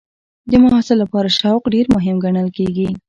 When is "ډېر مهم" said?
1.73-2.15